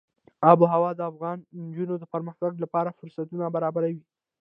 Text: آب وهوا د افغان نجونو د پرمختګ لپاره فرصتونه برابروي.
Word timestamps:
آب 0.49 0.57
وهوا 0.61 0.91
د 0.95 1.01
افغان 1.11 1.37
نجونو 1.63 1.95
د 1.99 2.03
پرمختګ 2.13 2.51
لپاره 2.63 2.95
فرصتونه 2.99 3.45
برابروي. 3.55 4.01